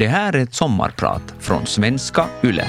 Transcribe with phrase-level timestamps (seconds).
[0.00, 2.64] Det här är ett sommarprat från svenska YLE.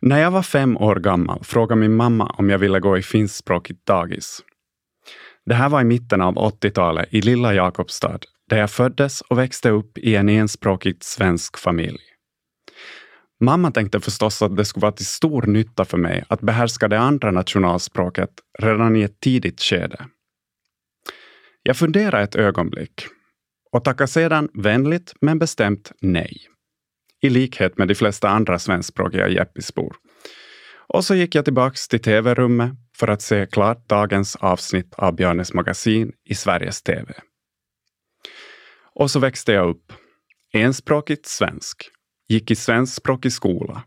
[0.00, 3.86] När jag var fem år gammal frågade min mamma om jag ville gå i finskspråkigt
[3.86, 4.40] dagis.
[5.46, 9.70] Det här var i mitten av 80-talet i lilla Jakobstad, där jag föddes och växte
[9.70, 12.00] upp i en enspråkigt svensk familj.
[13.40, 16.98] Mamma tänkte förstås att det skulle vara till stor nytta för mig att behärska det
[16.98, 20.06] andra nationalspråket redan i ett tidigt skede.
[21.62, 23.06] Jag funderade ett ögonblick
[23.72, 26.36] och tackade sedan vänligt men bestämt nej.
[27.22, 29.96] I likhet med de flesta andra svenskspråkiga Jeppisbor.
[30.88, 35.54] Och så gick jag tillbaks till tv-rummet för att se klart dagens avsnitt av Björnes
[35.54, 37.14] magasin i Sveriges TV.
[38.98, 39.92] Och så växte jag upp.
[40.52, 41.90] Enspråkigt svensk.
[42.28, 43.82] Gick i svenskspråkig skola.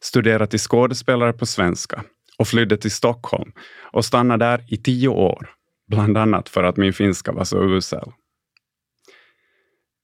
[0.00, 2.04] Studerade till skådespelare på svenska
[2.38, 3.52] och flydde till Stockholm
[3.92, 5.50] och stannade där i tio år.
[5.88, 8.12] Bland annat för att min finska var så usel.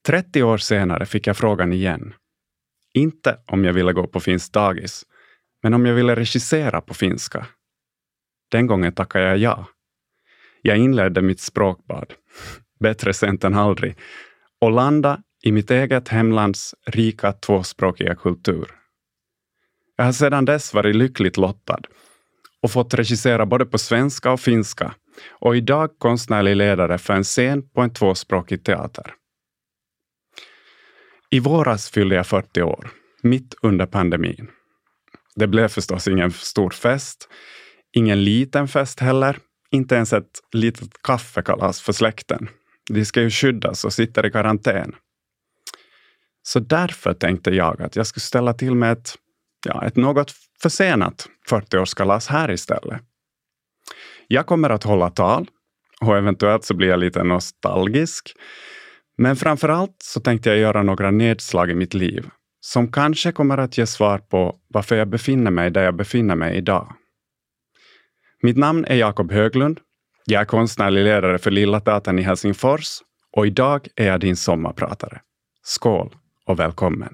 [0.07, 2.13] 30 år senare fick jag frågan igen.
[2.93, 5.05] Inte om jag ville gå på finskt dagis,
[5.63, 7.47] men om jag ville regissera på finska.
[8.51, 9.67] Den gången tackade jag ja.
[10.61, 12.13] Jag inledde mitt språkbad,
[12.79, 13.95] bättre sent än aldrig,
[14.63, 18.67] och landa i mitt eget hemlands rika tvåspråkiga kultur.
[19.95, 21.79] Jag har sedan dess varit lyckligt lottad
[22.61, 24.95] och fått regissera både på svenska och finska
[25.29, 29.13] och idag konstnärlig ledare för en scen på en tvåspråkig teater.
[31.29, 32.89] I våras fyllde jag 40 år,
[33.21, 34.47] mitt under pandemin.
[35.35, 37.29] Det blev förstås ingen stor fest,
[37.93, 39.37] ingen liten fest heller,
[39.71, 42.49] inte ens ett litet kaffekalas för släkten.
[42.89, 44.95] De ska ju skyddas och sitter i karantän.
[46.43, 49.15] Så därför tänkte jag att jag skulle ställa till med ett,
[49.65, 53.01] ja, ett något försenat 40-årskalas här istället.
[54.27, 55.47] Jag kommer att hålla tal
[56.01, 58.33] och eventuellt så blir jag lite nostalgisk.
[59.17, 63.57] Men framför allt så tänkte jag göra några nedslag i mitt liv som kanske kommer
[63.57, 66.95] att ge svar på varför jag befinner mig där jag befinner mig idag.
[68.41, 69.79] Mitt namn är Jakob Höglund.
[70.25, 72.87] Jag är konstnärlig ledare för Lilla Teatern i Helsingfors
[73.31, 75.21] och idag är jag din sommarpratare.
[75.63, 77.13] Skål och välkommen!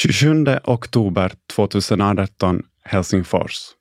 [0.00, 3.77] 27 oktober 2018, Helsingfors.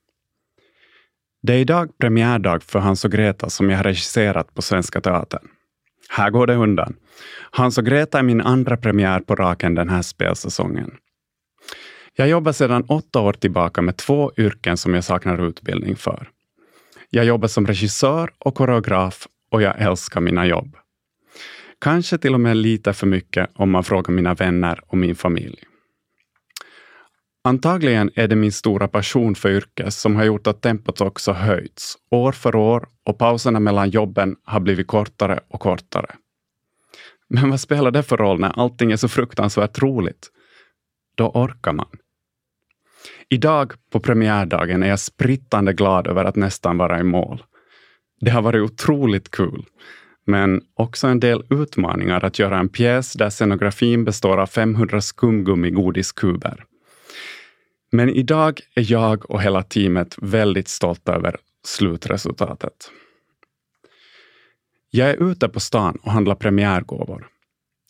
[1.47, 5.47] Det är idag premiärdag för Hans och Greta som jag har regisserat på Svenska Teatern.
[6.09, 6.95] Här går det undan.
[7.51, 10.91] Hans och Greta är min andra premiär på raken den här spelsäsongen.
[12.15, 16.29] Jag jobbar sedan åtta år tillbaka med två yrken som jag saknar utbildning för.
[17.09, 20.75] Jag jobbar som regissör och koreograf och jag älskar mina jobb.
[21.81, 25.66] Kanske till och med lite för mycket om man frågar mina vänner och min familj.
[27.47, 31.97] Antagligen är det min stora passion för yrket som har gjort att tempot också höjts
[32.11, 36.15] år för år och pauserna mellan jobben har blivit kortare och kortare.
[37.29, 40.27] Men vad spelar det för roll när allting är så fruktansvärt roligt?
[41.17, 41.97] Då orkar man.
[43.29, 47.43] Idag på premiärdagen är jag sprittande glad över att nästan vara i mål.
[48.21, 49.65] Det har varit otroligt kul,
[50.25, 56.63] men också en del utmaningar att göra en pjäs där scenografin består av 500 skumgummi-godiskuber.
[57.91, 62.91] Men idag är jag och hela teamet väldigt stolta över slutresultatet.
[64.89, 67.27] Jag är ute på stan och handlar premiärgåvor.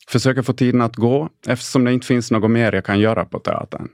[0.07, 3.39] Försöker få tiden att gå eftersom det inte finns något mer jag kan göra på
[3.39, 3.89] teatern.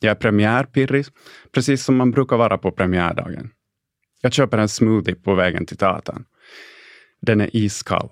[0.00, 1.06] Jag är premiärpirrig,
[1.52, 3.50] precis som man brukar vara på premiärdagen.
[4.20, 6.24] Jag köper en smoothie på vägen till teatern.
[7.20, 8.08] Den är iskall.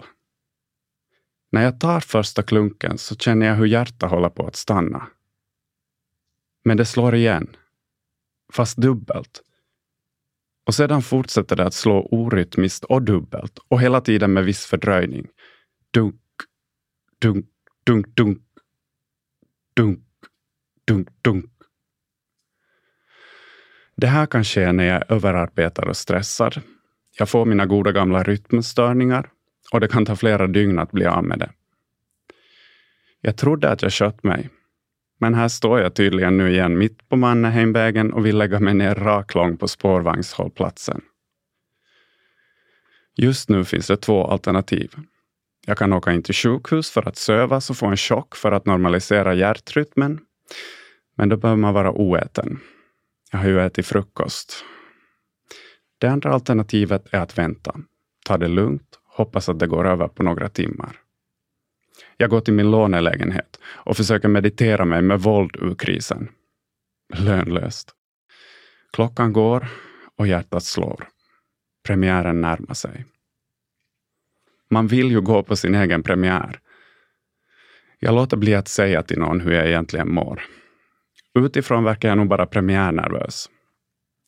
[1.52, 5.06] När jag tar första klunken så känner jag hur hjärtat håller på att stanna.
[6.64, 7.56] Men det slår igen.
[8.52, 9.42] Fast dubbelt.
[10.66, 15.28] Och sedan fortsätter det att slå orytmiskt och dubbelt och hela tiden med viss fördröjning.
[15.90, 16.20] Dunk,
[17.18, 17.46] dunk,
[17.84, 18.38] dunk, dunk,
[19.74, 20.04] dunk,
[20.84, 21.52] dunk, dunk.
[23.96, 26.60] Det här kan ske när jag är överarbetad och stressad.
[27.18, 29.30] Jag får mina goda gamla rytmstörningar
[29.72, 31.50] och det kan ta flera dygn att bli av med det.
[33.20, 34.50] Jag trodde att jag skött mig,
[35.22, 38.94] men här står jag tydligen nu igen mitt på Mannerheimvägen och vill lägga mig ner
[38.94, 41.00] raklång på spårvagnshållplatsen.
[43.16, 44.94] Just nu finns det två alternativ.
[45.66, 48.66] Jag kan åka in till sjukhus för att sövas och få en chock för att
[48.66, 50.20] normalisera hjärtrytmen.
[51.16, 52.60] Men då behöver man vara oäten.
[53.32, 54.64] Jag har ju ätit frukost.
[55.98, 57.74] Det andra alternativet är att vänta.
[58.24, 60.96] Ta det lugnt, hoppas att det går över på några timmar.
[62.16, 66.28] Jag går till min lånelägenhet och försöker meditera mig med våld ur krisen.
[67.14, 67.90] Lönlöst.
[68.92, 69.68] Klockan går
[70.16, 71.08] och hjärtat slår.
[71.86, 73.04] Premiären närmar sig.
[74.70, 76.58] Man vill ju gå på sin egen premiär.
[77.98, 80.42] Jag låter bli att säga till någon hur jag egentligen mår.
[81.38, 83.50] Utifrån verkar jag nog bara premiärnervös.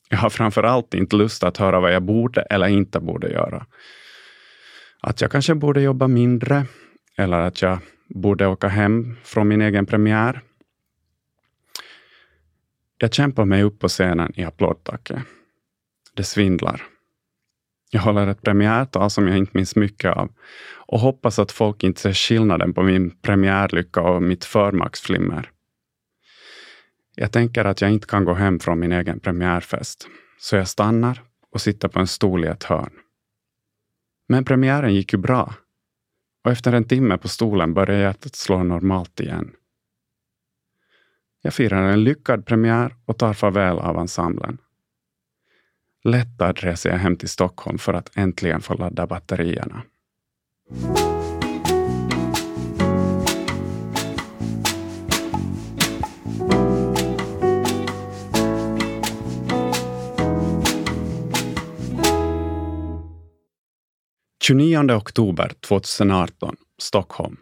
[0.08, 3.66] Jag har framför allt inte lust att höra vad jag borde eller inte borde göra.
[5.00, 6.66] Att jag kanske borde jobba mindre
[7.16, 7.78] eller att jag
[8.08, 10.40] borde åka hem från min egen premiär.
[12.98, 15.18] Jag kämpar mig upp på scenen i applådtacket.
[16.14, 16.82] Det svindlar.
[17.90, 20.32] Jag håller ett premiärtal som jag inte minns mycket av
[20.86, 25.50] och hoppas att folk inte ser skillnaden på min premiärlycka och mitt förmaksflimmer.
[27.14, 30.08] Jag tänker att jag inte kan gå hem från min egen premiärfest,
[30.38, 31.22] så jag stannar
[31.52, 32.92] och sitter på en stol i ett hörn.
[34.28, 35.54] Men premiären gick ju bra.
[36.44, 39.52] Och efter en timme på stolen börjar hjärtat slå normalt igen.
[41.42, 44.58] Jag firar en lyckad premiär och tar farväl av ensemblen.
[46.04, 49.82] Lättad reser jag hem till Stockholm för att äntligen få ladda batterierna.
[64.46, 67.36] 29 oktober 2018, Stockholm.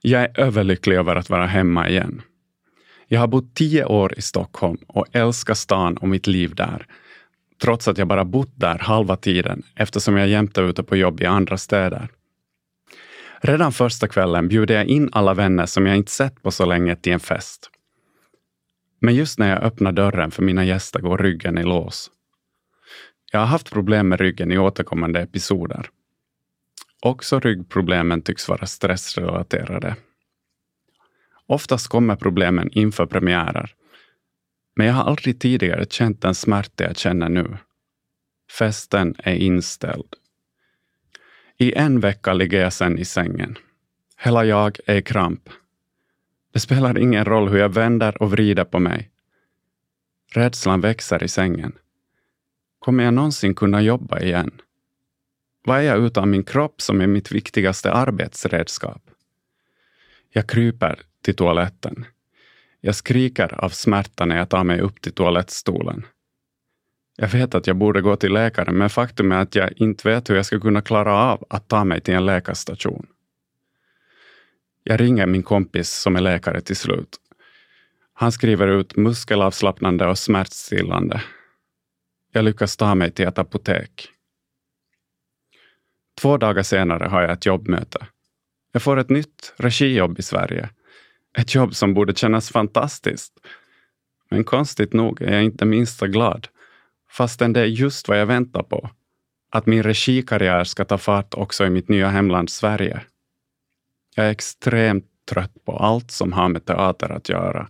[0.00, 2.22] Jag är överlycklig över att vara hemma igen.
[3.06, 6.86] Jag har bott tio år i Stockholm och älskar stan och mitt liv där.
[7.62, 11.20] Trots att jag bara bott där halva tiden eftersom jag jämt är ute på jobb
[11.20, 12.08] i andra städer.
[13.40, 16.96] Redan första kvällen bjuder jag in alla vänner som jag inte sett på så länge
[16.96, 17.70] till en fest.
[19.00, 22.10] Men just när jag öppnar dörren för mina gäster går ryggen i lås.
[23.32, 25.90] Jag har haft problem med ryggen i återkommande episoder.
[27.02, 29.96] Också ryggproblemen tycks vara stressrelaterade.
[31.46, 33.74] Oftast kommer problemen inför premiärer.
[34.76, 37.56] Men jag har aldrig tidigare känt den smärta jag känner nu.
[38.58, 40.14] Festen är inställd.
[41.58, 43.58] I en vecka ligger jag sen i sängen.
[44.18, 45.48] Hela jag är i kramp.
[46.52, 49.10] Det spelar ingen roll hur jag vänder och vrider på mig.
[50.32, 51.72] Rädslan växer i sängen.
[52.78, 54.60] Kommer jag någonsin kunna jobba igen?
[55.66, 59.02] Vad är jag utan min kropp som är mitt viktigaste arbetsredskap?
[60.30, 62.04] Jag kryper till toaletten.
[62.80, 66.06] Jag skriker av smärta när jag tar mig upp till toalettstolen.
[67.16, 70.30] Jag vet att jag borde gå till läkaren, men faktum är att jag inte vet
[70.30, 73.06] hur jag ska kunna klara av att ta mig till en läkarstation.
[74.84, 77.16] Jag ringer min kompis som är läkare till slut.
[78.12, 81.22] Han skriver ut muskelavslappnande och smärtstillande.
[82.32, 84.12] Jag lyckas ta mig till ett apotek.
[86.20, 88.06] Två dagar senare har jag ett jobbmöte.
[88.72, 90.70] Jag får ett nytt regijobb i Sverige.
[91.38, 93.32] Ett jobb som borde kännas fantastiskt.
[94.30, 96.48] Men konstigt nog är jag inte minsta glad,
[97.10, 98.90] fastän det är just vad jag väntar på.
[99.50, 103.00] Att min regikarriär ska ta fart också i mitt nya hemland Sverige.
[104.14, 107.68] Jag är extremt trött på allt som har med teater att göra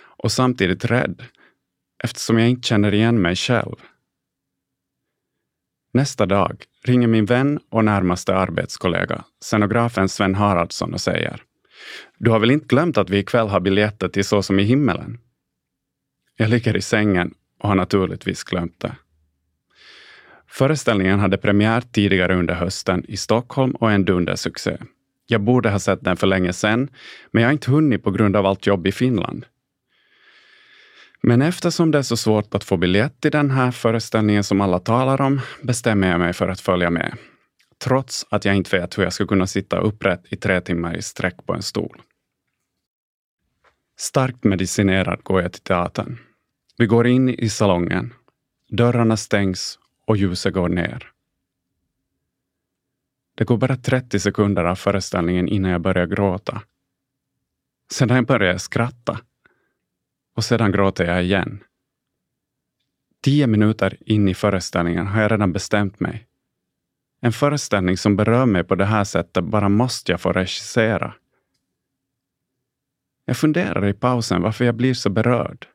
[0.00, 1.24] och samtidigt rädd
[2.04, 3.76] eftersom jag inte känner igen mig själv.
[5.92, 11.42] Nästa dag ringer min vän och närmaste arbetskollega, scenografen Sven Haraldsson och säger
[12.18, 15.18] Du har väl inte glömt att vi ikväll har biljetter till Så som i himmelen?
[16.36, 18.96] Jag ligger i sängen och har naturligtvis glömt det.
[20.46, 24.76] Föreställningen hade premiär tidigare under hösten i Stockholm och är en dundersuccé.
[25.26, 26.90] Jag borde ha sett den för länge sedan,
[27.30, 29.44] men jag har inte hunnit på grund av allt jobb i Finland.
[31.22, 34.78] Men eftersom det är så svårt att få biljett till den här föreställningen som alla
[34.78, 37.16] talar om bestämmer jag mig för att följa med.
[37.78, 41.02] Trots att jag inte vet hur jag ska kunna sitta upprätt i tre timmar i
[41.02, 42.02] sträck på en stol.
[43.98, 46.18] Starkt medicinerad går jag till teatern.
[46.76, 48.14] Vi går in i salongen.
[48.68, 51.10] Dörrarna stängs och ljuset går ner.
[53.34, 56.62] Det går bara 30 sekunder av föreställningen innan jag börjar gråta.
[57.92, 59.20] Sedan börjar jag skratta
[60.38, 61.64] och sedan gråter jag igen.
[63.22, 66.26] Tio minuter in i föreställningen har jag redan bestämt mig.
[67.20, 71.14] En föreställning som berör mig på det här sättet bara måste jag få regissera.
[73.24, 75.66] Jag funderar i pausen varför jag blir så berörd.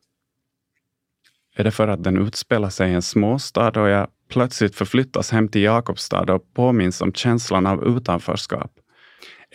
[1.55, 5.47] Är det för att den utspelar sig i en småstad och jag plötsligt förflyttas hem
[5.47, 8.71] till Jakobstad och påminns om känslan av utanförskap?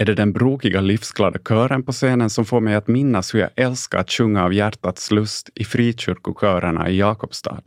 [0.01, 3.51] Är det den brokiga livsglada kören på scenen som får mig att minnas hur jag
[3.57, 7.63] älskar att sjunga av hjärtats lust i frikyrkokörerna i Jakobstad?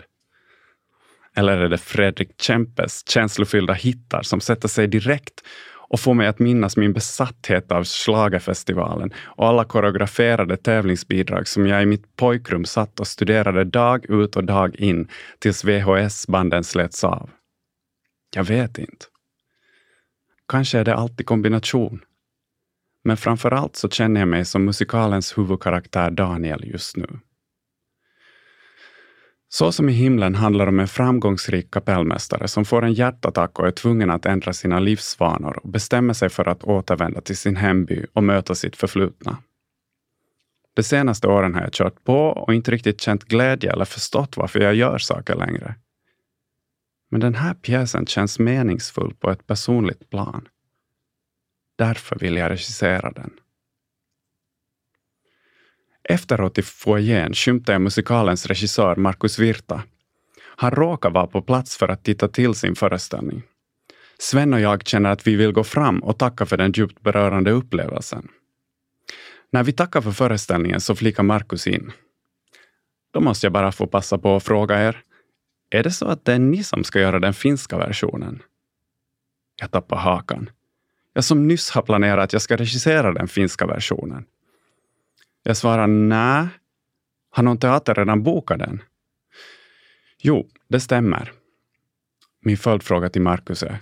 [1.35, 5.41] Eller är det Fredrik Kempes känslofyllda hittar som sätter sig direkt
[5.73, 11.83] och får mig att minnas min besatthet av Schlagerfestivalen och alla koreograferade tävlingsbidrag som jag
[11.83, 15.07] i mitt pojkrum satt och studerade dag ut och dag in
[15.39, 17.29] tills VHS-banden slets av.
[18.35, 19.05] Jag vet inte.
[20.47, 22.01] Kanske är det alltid kombination.
[23.03, 27.19] Men framför allt så känner jag mig som musikalens huvudkaraktär Daniel just nu.
[29.49, 33.71] Så som i himlen handlar om en framgångsrik kapellmästare som får en hjärtattack och är
[33.71, 38.23] tvungen att ändra sina livsvanor och bestämmer sig för att återvända till sin hemby och
[38.23, 39.37] möta sitt förflutna.
[40.73, 44.59] De senaste åren har jag kört på och inte riktigt känt glädje eller förstått varför
[44.59, 45.75] jag gör saker längre.
[47.09, 50.47] Men den här pjäsen känns meningsfull på ett personligt plan.
[51.81, 53.31] Därför vill jag regissera den.
[56.03, 59.83] Efteråt i foajén skymtade jag musikalens regissör Markus Virta.
[60.41, 63.43] Han råkar vara på plats för att titta till sin föreställning.
[64.19, 67.51] Sven och jag känner att vi vill gå fram och tacka för den djupt berörande
[67.51, 68.27] upplevelsen.
[69.51, 71.91] När vi tackar för föreställningen så flikar Markus in.
[73.13, 75.03] Då måste jag bara få passa på att fråga er.
[75.69, 78.41] Är det så att det är ni som ska göra den finska versionen?
[79.61, 80.49] Jag tappar hakan.
[81.13, 84.25] Jag som nyss har planerat att jag ska regissera den finska versionen.
[85.43, 86.47] Jag svarar nej.
[87.29, 88.83] Har någon teater redan bokat den?
[90.17, 91.31] Jo, det stämmer.
[92.41, 93.77] Min följdfråga till Markus är,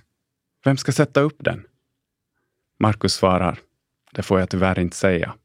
[0.66, 1.68] vem ska sätta upp den?
[2.80, 3.60] Markus svarar,
[4.12, 5.36] det får jag tyvärr inte säga.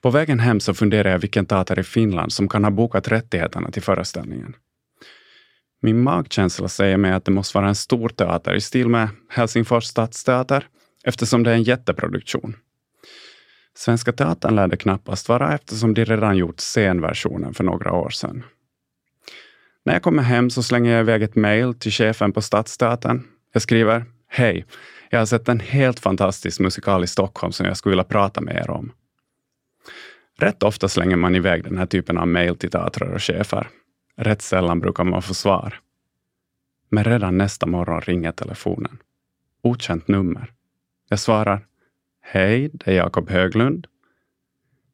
[0.00, 3.70] På vägen hem så funderar jag vilken teater i Finland som kan ha bokat rättigheterna
[3.70, 4.56] till föreställningen.
[5.82, 9.84] Min magkänsla säger mig att det måste vara en stor teater i stil med Helsingfors
[9.84, 10.68] stadsteater
[11.04, 12.56] eftersom det är en jätteproduktion.
[13.74, 18.44] Svenska Teatern lär det knappast vara eftersom de redan gjort scenversionen för några år sedan.
[19.84, 23.22] När jag kommer hem så slänger jag iväg ett mejl till chefen på Stadsteatern.
[23.52, 24.66] Jag skriver Hej,
[25.10, 28.56] jag har sett en helt fantastisk musikal i Stockholm som jag skulle vilja prata med
[28.56, 28.92] er om.
[30.38, 33.68] Rätt ofta slänger man iväg den här typen av mejl till teatrar och chefer.
[34.16, 35.80] Rätt sällan brukar man få svar.
[36.88, 38.98] Men redan nästa morgon ringer telefonen.
[39.62, 40.52] Okänt nummer.
[41.08, 41.66] Jag svarar
[42.22, 43.86] Hej, det är Jakob Höglund.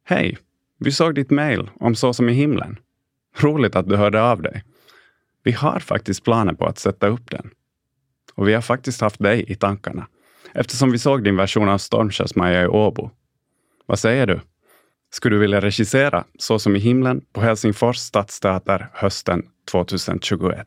[0.04, 0.38] Hej,
[0.78, 2.78] vi såg ditt mejl om Så som i himlen.
[3.36, 4.64] Roligt att du hörde av dig.
[5.42, 7.50] Vi har faktiskt planer på att sätta upp den.
[8.34, 10.06] Och vi har faktiskt haft dig i tankarna
[10.54, 13.10] eftersom vi såg din version av Stormskärsmaja i Åbo.
[13.86, 14.40] Vad säger du?
[15.14, 20.66] Skulle du vilja regissera Så som i himlen på Helsingfors stadsteater hösten 2021?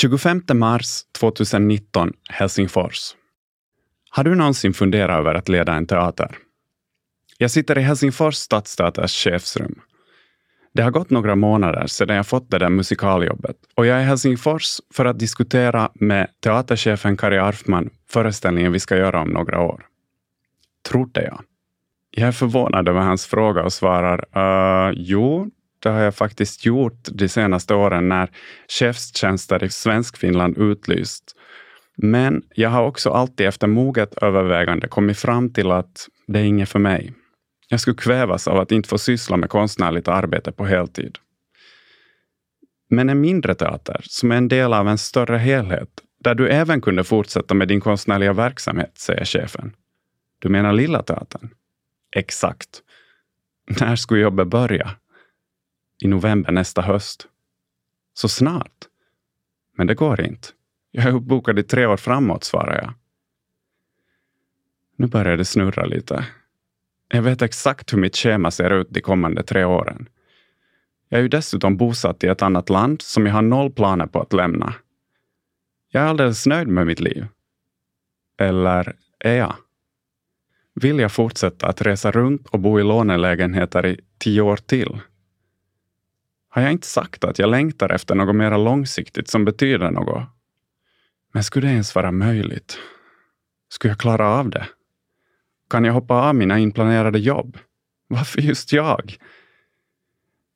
[0.00, 3.16] 25 mars 2019, Helsingfors.
[4.10, 6.38] Har du någonsin funderat över att leda en teater?
[7.42, 9.80] Jag sitter i Helsingfors stadsteaters chefsrum.
[10.74, 14.04] Det har gått några månader sedan jag fått det där musikaljobbet och jag är i
[14.04, 19.86] Helsingfors för att diskutera med teaterchefen Kari Arfman föreställningen vi ska göra om några år.
[20.88, 21.40] Trodde jag.
[22.10, 25.50] Jag är förvånad över hans fråga och svarar uh, jo,
[25.82, 28.30] det har jag faktiskt gjort de senaste åren när
[28.68, 31.36] chefstjänster i Svenskfinland utlyst.
[31.96, 36.68] Men jag har också alltid efter moget övervägande kommit fram till att det är inget
[36.68, 37.14] för mig.
[37.70, 41.18] Jag skulle kvävas av att inte få syssla med konstnärligt arbete på heltid.
[42.90, 46.80] Men en mindre teater, som är en del av en större helhet, där du även
[46.80, 49.76] kunde fortsätta med din konstnärliga verksamhet, säger chefen.
[50.38, 51.50] Du menar Lilla Teatern?
[52.16, 52.82] Exakt.
[53.80, 54.96] När skulle jobbet börja?
[56.00, 57.28] i november nästa höst.
[58.14, 58.88] Så snart?
[59.76, 60.48] Men det går inte.
[60.90, 62.94] Jag är uppbokad i tre år framåt, svarar jag.
[64.96, 66.26] Nu börjar det snurra lite.
[67.12, 70.08] Jag vet exakt hur mitt schema ser ut de kommande tre åren.
[71.08, 74.20] Jag är ju dessutom bosatt i ett annat land som jag har noll planer på
[74.20, 74.74] att lämna.
[75.88, 77.26] Jag är alldeles nöjd med mitt liv.
[78.38, 79.54] Eller är jag?
[80.74, 85.00] Vill jag fortsätta att resa runt och bo i lånelägenheter i tio år till?
[86.48, 90.22] Har jag inte sagt att jag längtar efter något mer långsiktigt som betyder något?
[91.32, 92.78] Men skulle det ens vara möjligt?
[93.68, 94.66] Skulle jag klara av det?
[95.70, 97.58] Kan jag hoppa av mina inplanerade jobb?
[98.08, 99.16] Varför just jag?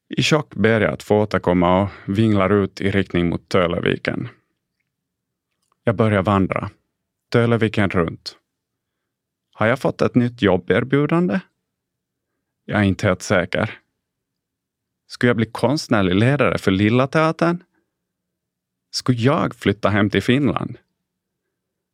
[0.08, 4.28] I chock ber jag att få återkomma och vinglar ut i riktning mot Töleviken.
[5.84, 6.70] Jag börjar vandra.
[7.32, 8.38] Töleviken runt.
[9.52, 11.40] Har jag fått ett nytt jobberbjudande?
[12.64, 13.78] Jag är inte helt säker.
[15.06, 17.62] Skulle jag bli konstnärlig ledare för Lilla Teatern?
[18.90, 20.78] Skulle jag flytta hem till Finland?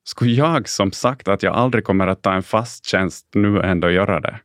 [0.04, 3.90] Skulle jag som sagt att jag aldrig kommer att ta en fast tjänst nu ändå
[3.90, 4.40] göra det?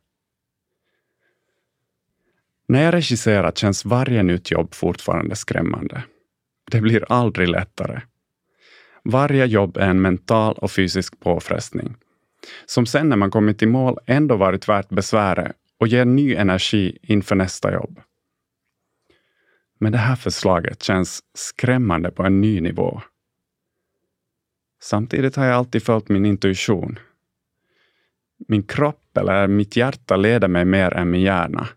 [2.68, 6.02] När jag regisserar känns varje nytt jobb fortfarande skrämmande.
[6.70, 8.00] Det blir aldrig lättare.
[9.04, 11.96] Varje jobb är en mental och fysisk påfrestning
[12.66, 16.98] som sen när man kommit i mål ändå varit värt besväret och ger ny energi
[17.02, 18.00] inför nästa jobb.
[19.78, 23.02] Men det här förslaget känns skrämmande på en ny nivå.
[24.82, 26.98] Samtidigt har jag alltid följt min intuition.
[28.48, 31.68] Min kropp eller mitt hjärta leder mig mer än min hjärna.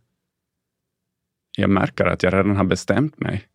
[1.58, 3.48] Jag märker att jag redan har bestämt mig.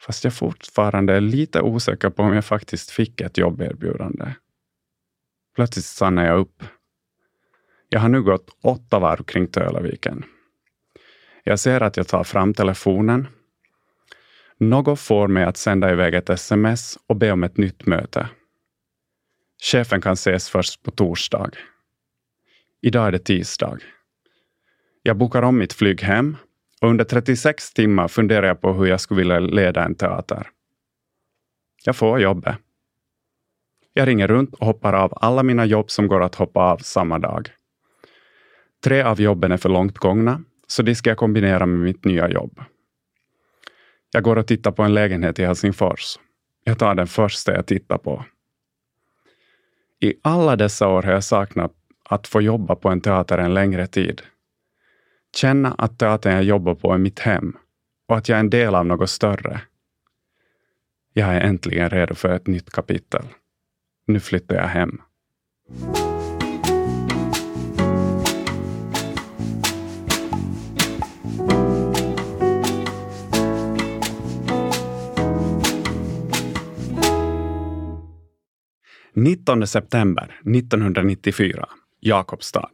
[0.00, 4.34] Fast jag fortfarande är lite osäker på om jag faktiskt fick ett jobberbjudande.
[5.54, 6.64] Plötsligt stannar jag upp.
[7.88, 10.24] Jag har nu gått åtta varv kring Tölaviken.
[11.44, 13.28] Jag ser att jag tar fram telefonen.
[14.60, 18.28] Något får mig att sända iväg ett sms och be om ett nytt möte.
[19.62, 21.50] Chefen kan ses först på torsdag.
[22.80, 23.78] Idag är det tisdag.
[25.02, 26.36] Jag bokar om mitt flyg hem
[26.80, 30.48] och under 36 timmar funderar jag på hur jag skulle vilja leda en teater.
[31.84, 32.56] Jag får jobbet.
[33.92, 37.18] Jag ringer runt och hoppar av alla mina jobb som går att hoppa av samma
[37.18, 37.50] dag.
[38.84, 42.28] Tre av jobben är för långt gångna, så det ska jag kombinera med mitt nya
[42.28, 42.60] jobb.
[44.12, 46.18] Jag går och tittar på en lägenhet i Helsingfors.
[46.64, 48.24] Jag tar den första jag tittar på.
[50.00, 51.72] I alla dessa år har jag saknat
[52.04, 54.22] att få jobba på en teater en längre tid.
[55.36, 57.56] Känna att teatern jag jobbar på är mitt hem
[58.08, 59.60] och att jag är en del av något större.
[61.12, 63.24] Jag är äntligen redo för ett nytt kapitel.
[64.06, 65.00] Nu flyttar jag hem.
[79.18, 81.68] 19 september 1994,
[82.00, 82.70] Jakobstad.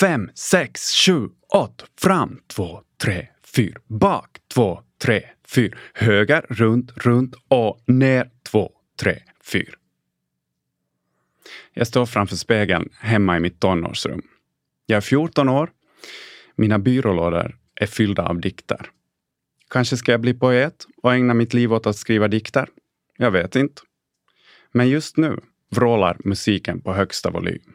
[0.00, 7.34] Fem, sex, sju, åtta, fram, två, tre, fyra, bak, två, tre, fyra, höger, runt, runt
[7.48, 9.74] och ner, två, tre, fyra.
[11.72, 14.22] Jag står framför spegeln hemma i mitt tonårsrum.
[14.86, 15.70] Jag är 14 år.
[16.56, 18.90] Mina byrålådor är fyllda av dikter.
[19.70, 22.68] Kanske ska jag bli poet och ägna mitt liv åt att skriva dikter?
[23.16, 23.82] Jag vet inte.
[24.72, 27.72] Men just nu vrålar musiken på högsta volym.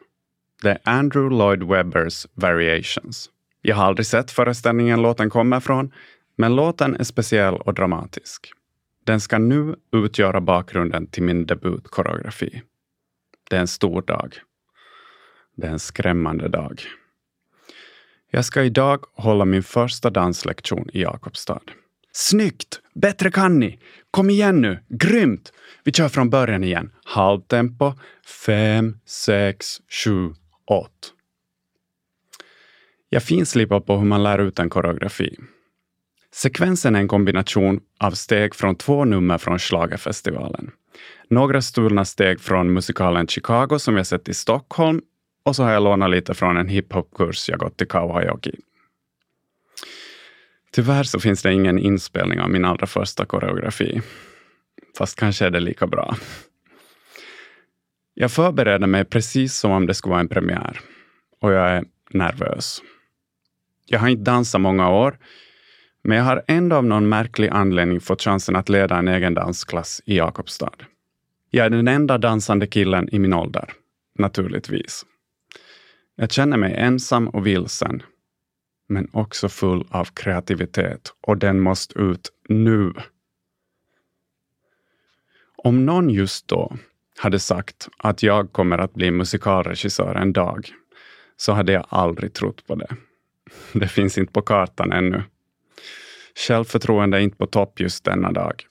[0.62, 3.30] Det är Andrew Lloyd Webbers Variations.
[3.62, 5.92] Jag har aldrig sett föreställningen låten kommer från,
[6.36, 8.52] men låten är speciell och dramatisk.
[9.04, 12.62] Den ska nu utgöra bakgrunden till min debutkoreografi.
[13.50, 14.34] Det är en stor dag.
[15.56, 16.82] Det är en skrämmande dag.
[18.30, 21.60] Jag ska idag hålla min första danslektion i Jakobstad.
[22.16, 22.80] Snyggt!
[22.94, 23.78] Bättre kan ni!
[24.10, 24.78] Kom igen nu!
[24.88, 25.52] Grymt!
[25.84, 26.90] Vi kör från början igen.
[27.04, 27.92] Halvtempo.
[28.46, 29.66] Fem, sex,
[30.04, 30.28] sju,
[30.70, 31.08] åtta.
[33.08, 35.36] Jag finslipar på hur man lär ut en koreografi.
[36.34, 40.70] Sekvensen är en kombination av steg från två nummer från Schlagerfestivalen.
[41.30, 45.00] Några stulna steg från musikalen Chicago som jag sett i Stockholm
[45.44, 48.60] och så har jag lånat lite från en hiphopkurs jag gått i Kauhajoki.
[50.74, 54.02] Tyvärr så finns det ingen inspelning av min allra första koreografi.
[54.98, 56.16] Fast kanske är det lika bra.
[58.14, 60.80] Jag förbereder mig precis som om det skulle vara en premiär.
[61.40, 62.82] Och jag är nervös.
[63.86, 65.18] Jag har inte dansat många år,
[66.04, 70.02] men jag har ändå av någon märklig anledning fått chansen att leda en egen dansklass
[70.04, 70.74] i Jakobstad.
[71.50, 73.72] Jag är den enda dansande killen i min ålder,
[74.18, 75.04] naturligtvis.
[76.16, 78.02] Jag känner mig ensam och vilsen,
[78.88, 82.92] men också full av kreativitet och den måste ut nu.
[85.56, 86.76] Om någon just då
[87.18, 90.68] hade sagt att jag kommer att bli musikalregissör en dag,
[91.36, 92.96] så hade jag aldrig trott på det.
[93.72, 95.22] Det finns inte på kartan ännu.
[96.34, 98.64] Självförtroende är inte på topp just denna dag.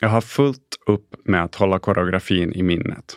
[0.00, 3.16] Jag har fullt upp med att hålla koreografin i minnet.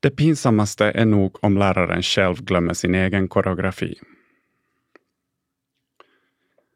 [0.00, 3.98] Det pinsammaste är nog om läraren själv glömmer sin egen koreografi.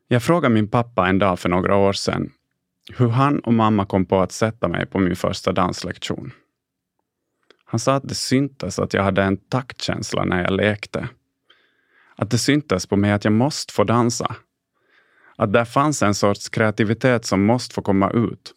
[0.08, 2.30] Jag frågade min pappa en dag för några år sedan
[2.92, 6.32] hur han och mamma kom på att sätta mig på min första danslektion.
[7.64, 11.08] Han sa att det syntes att jag hade en taktkänsla när jag lekte.
[12.16, 14.36] Att det syntes på mig att jag måste få dansa.
[15.36, 18.54] Att där fanns en sorts kreativitet som måste få komma ut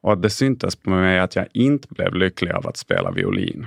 [0.00, 3.66] och att det syntes på mig att jag inte blev lycklig av att spela violin.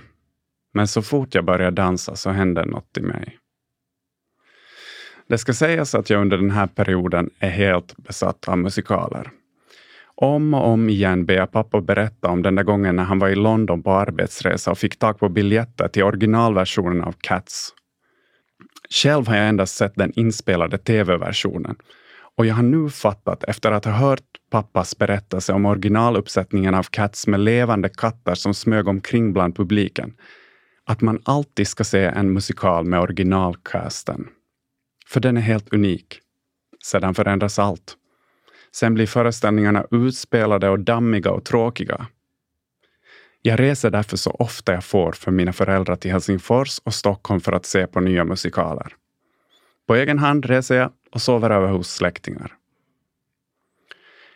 [0.73, 3.39] Men så fort jag började dansa så hände något i mig.
[5.27, 9.31] Det ska sägas att jag under den här perioden är helt besatt av musikaler.
[10.15, 13.29] Om och om igen ber jag pappa berätta om den där gången när han var
[13.29, 17.69] i London på arbetsresa och fick tag på biljetter till originalversionen av Cats.
[18.89, 21.75] Själv har jag endast sett den inspelade tv-versionen
[22.37, 27.27] och jag har nu fattat, efter att ha hört pappas berättelse om originaluppsättningen av Cats
[27.27, 30.13] med levande katter som smög omkring bland publiken,
[30.85, 34.27] att man alltid ska se en musikal med originalcasten.
[35.07, 36.19] För den är helt unik.
[36.83, 37.97] Sedan förändras allt.
[38.71, 42.07] Sen blir föreställningarna utspelade och dammiga och tråkiga.
[43.41, 47.51] Jag reser därför så ofta jag får för mina föräldrar till Helsingfors och Stockholm för
[47.51, 48.93] att se på nya musikaler.
[49.87, 52.53] På egen hand reser jag och sover över hos släktingar.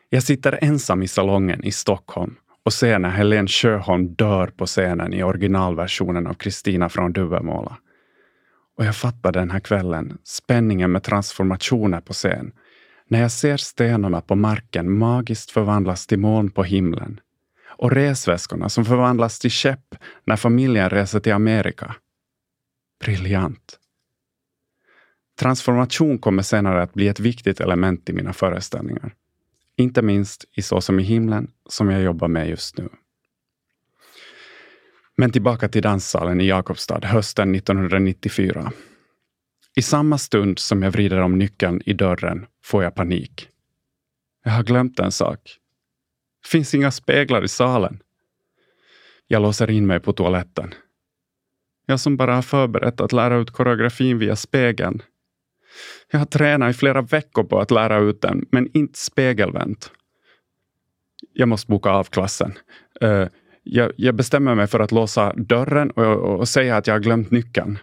[0.10, 5.14] Jag sitter ensam i salongen i Stockholm och ser när Helen Sjöholm dör på scenen
[5.14, 7.78] i originalversionen av Kristina från Duvemåla.
[8.80, 12.52] Och jag fattar den här kvällen spänningen med transformationer på scen.
[13.08, 17.20] När jag ser stenarna på marken magiskt förvandlas till moln på himlen.
[17.68, 21.96] Och resväskorna som förvandlas till skepp när familjen reser till Amerika.
[23.00, 23.80] Briljant.
[25.40, 29.14] Transformation kommer senare att bli ett viktigt element i mina föreställningar.
[29.76, 32.90] Inte minst i Så som i himlen, som jag jobbar med just nu.
[35.20, 38.72] Men tillbaka till danssalen i Jakobstad hösten 1994.
[39.76, 43.50] I samma stund som jag vrider om nyckeln i dörren får jag panik.
[44.44, 45.40] Jag har glömt en sak.
[46.46, 48.00] Finns inga speglar i salen.
[49.28, 50.74] Jag låser in mig på toaletten.
[51.86, 55.02] Jag som bara har förberett att lära ut koreografin via spegeln.
[56.12, 59.92] Jag har tränat i flera veckor på att lära ut den, men inte spegelvänt.
[61.34, 62.54] Jag måste boka av klassen.
[63.02, 63.28] Eh,
[63.72, 67.00] jag, jag, bestämmer mig för att låsa dörren och, och, och säga att jag har
[67.00, 67.80] glömt nyckeln.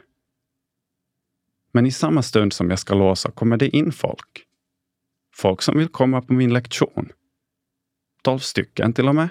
[1.73, 4.45] Men i samma stund som jag ska låsa kommer det in folk.
[5.35, 7.13] Folk som vill komma på min lektion.
[8.23, 9.29] Tolv stycken till och med.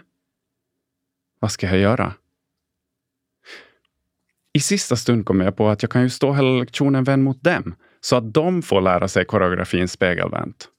[1.40, 2.14] Vad ska jag göra?
[4.54, 7.44] I sista stund kommer jag på att jag kan ju stå hela lektionen vänd mot
[7.44, 10.70] dem, så att de får lära sig koreografin spegelvänt.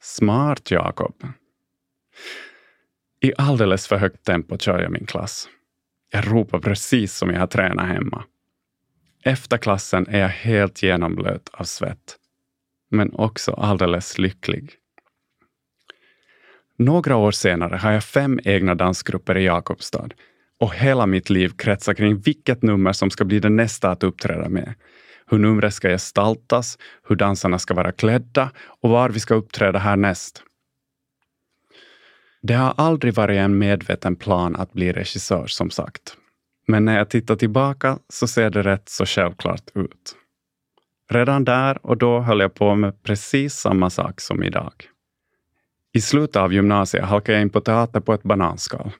[0.00, 1.14] Smart, Jakob.
[3.24, 5.48] I alldeles för högt tempo kör jag min klass.
[6.12, 8.24] Jag ropar precis som jag har tränat hemma.
[9.24, 12.16] Efter klassen är jag helt genomblöt av svett,
[12.90, 14.70] men också alldeles lycklig.
[16.78, 20.08] Några år senare har jag fem egna dansgrupper i Jakobstad
[20.58, 24.48] och hela mitt liv kretsar kring vilket nummer som ska bli det nästa att uppträda
[24.48, 24.74] med.
[25.26, 30.42] Hur numret ska gestaltas, hur dansarna ska vara klädda och var vi ska uppträda härnäst.
[32.42, 36.16] Det har aldrig varit en medveten plan att bli regissör, som sagt.
[36.66, 40.16] Men när jag tittar tillbaka så ser det rätt så självklart ut.
[41.10, 44.72] Redan där och då höll jag på med precis samma sak som idag.
[45.92, 48.90] I slutet av gymnasiet halkade jag in på teater på ett bananskal.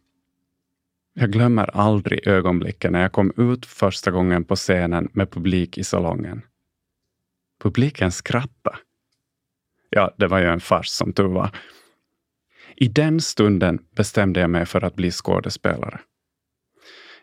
[1.15, 5.85] Jag glömmer aldrig ögonblicken när jag kom ut första gången på scenen med publik i
[5.85, 6.43] salongen.
[7.63, 8.77] Publiken skrattade.
[9.91, 11.51] Ja, det var ju en fars som tur var.
[12.77, 16.01] I den stunden bestämde jag mig för att bli skådespelare.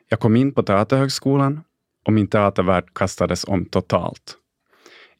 [0.09, 1.61] Jag kom in på Teaterhögskolan
[2.05, 4.35] och min teatervärld kastades om totalt.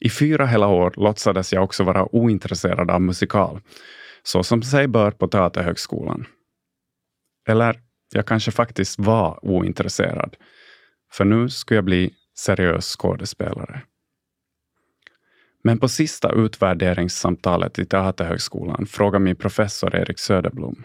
[0.00, 3.60] I fyra hela år låtsades jag också vara ointresserad av musikal,
[4.22, 6.26] så som sig bör på Teaterhögskolan.
[7.48, 7.80] Eller
[8.12, 10.36] jag kanske faktiskt var ointresserad,
[11.12, 13.82] för nu skulle jag bli seriös skådespelare.
[15.62, 20.84] Men på sista utvärderingssamtalet i Teaterhögskolan frågar min professor Erik Söderblom.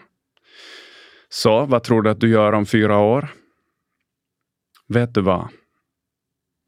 [1.28, 3.28] Så, vad tror du att du gör om fyra år?
[4.88, 5.48] Vet du vad?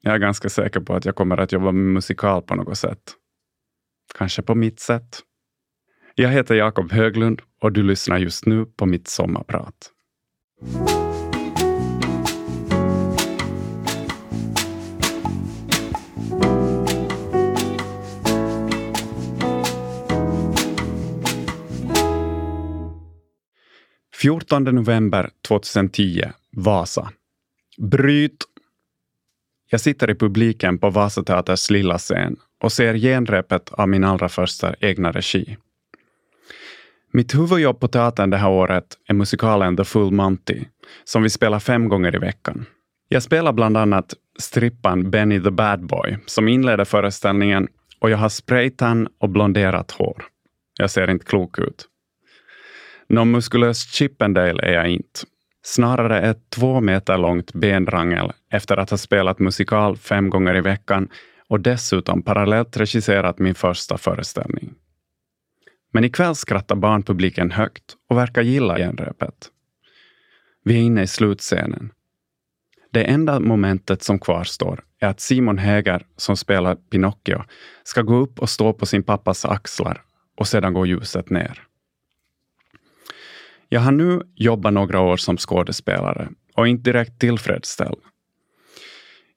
[0.01, 3.15] Jag är ganska säker på att jag kommer att jobba med musikal på något sätt.
[4.17, 5.19] Kanske på mitt sätt.
[6.15, 9.91] Jag heter Jakob Höglund och du lyssnar just nu på mitt sommarprat.
[24.21, 27.09] 14 november 2010, Vasa.
[27.77, 28.43] Bryt!
[29.69, 34.75] Jag sitter i publiken på Vasateaters lilla scen och ser genrepet av min allra första
[34.79, 35.57] egna regi.
[37.13, 40.63] Mitt huvudjobb på teatern det här året är musikalen The Full Monty,
[41.03, 42.65] som vi spelar fem gånger i veckan.
[43.07, 47.67] Jag spelar bland annat strippan Benny the Bad Boy, som inleder föreställningen
[47.99, 50.23] och jag har spraytan och blonderat hår.
[50.79, 51.85] Jag ser inte klok ut.
[53.09, 55.19] Någon muskulös Chippendale är jag inte.
[55.61, 61.09] Snarare ett två meter långt benrangel efter att ha spelat musikal fem gånger i veckan
[61.47, 64.73] och dessutom parallellt regisserat min första föreställning.
[65.91, 69.49] Men ikväll skrattar barnpubliken högt och verkar gilla genrepet.
[70.63, 71.91] Vi är inne i slutscenen.
[72.91, 77.43] Det enda momentet som kvarstår är att Simon Häger, som spelar Pinocchio,
[77.83, 80.01] ska gå upp och stå på sin pappas axlar
[80.37, 81.68] och sedan går ljuset ner.
[83.69, 87.97] Jag har nu jobbat några år som skådespelare och inte direkt tillfredsställd.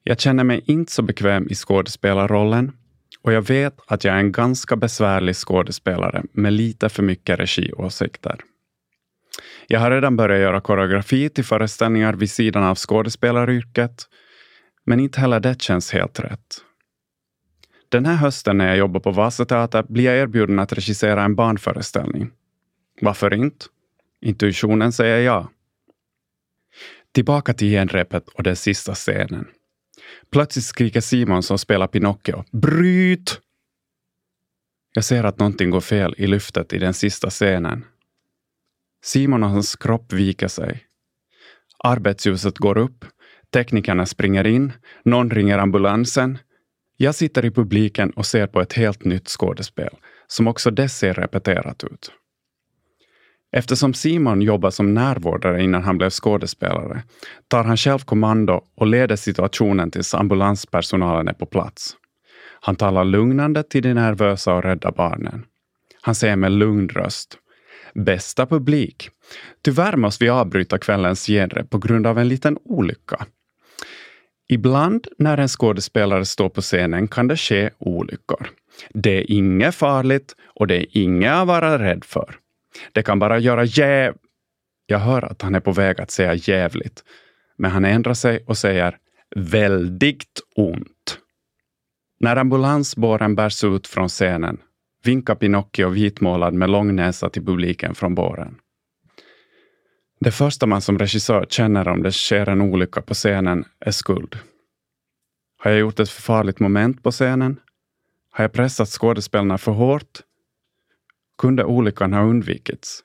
[0.03, 2.71] Jag känner mig inte så bekväm i skådespelarrollen
[3.21, 8.39] och jag vet att jag är en ganska besvärlig skådespelare med lite för mycket regiåsikter.
[9.67, 14.03] Jag har redan börjat göra koreografi till föreställningar vid sidan av skådespelaryrket,
[14.85, 16.57] men inte heller det känns helt rätt.
[17.89, 22.31] Den här hösten när jag jobbar på Vasateater blir jag erbjuden att regissera en barnföreställning.
[23.01, 23.65] Varför inte?
[24.23, 25.49] Intuitionen säger ja.
[27.11, 29.47] Tillbaka till genrepet och den sista scenen.
[30.31, 32.43] Plötsligt skriker Simon som spelar Pinocchio.
[32.51, 33.39] Bryt!
[34.93, 37.85] Jag ser att någonting går fel i lyftet i den sista scenen.
[39.03, 40.83] Simon och hans kropp viker sig.
[41.83, 43.05] Arbetsljuset går upp.
[43.53, 44.71] Teknikerna springer in.
[45.05, 46.37] Någon ringer ambulansen.
[46.97, 51.13] Jag sitter i publiken och ser på ett helt nytt skådespel, som också det ser
[51.13, 52.11] repeterat ut.
[53.55, 57.03] Eftersom Simon jobbar som närvårdare innan han blev skådespelare
[57.47, 61.95] tar han själv kommando och leder situationen tills ambulanspersonalen är på plats.
[62.61, 65.45] Han talar lugnande till de nervösa och rädda barnen.
[66.01, 67.37] Han säger med lugn röst.
[67.93, 69.09] Bästa publik!
[69.61, 73.25] Tyvärr måste vi avbryta kvällens genre på grund av en liten olycka.
[74.49, 78.49] Ibland när en skådespelare står på scenen kan det ske olyckor.
[78.93, 82.35] Det är inget farligt och det är inget att vara rädd för.
[82.91, 84.15] Det kan bara göra jäv...
[84.85, 87.03] Jag hör att han är på väg att säga jävligt,
[87.57, 88.97] men han ändrar sig och säger
[89.35, 91.19] väldigt ont.
[92.19, 94.57] När ambulansbåren bärs ut från scenen
[95.03, 98.55] vinkar Pinocchio vitmålad med lång näsa till publiken från båren.
[100.19, 104.39] Det första man som regissör känner om det sker en olycka på scenen är skuld.
[105.57, 107.59] Har jag gjort ett för farligt moment på scenen?
[108.31, 110.21] Har jag pressat skådespelarna för hårt?
[111.37, 113.03] Kunde olyckan ha undvikits?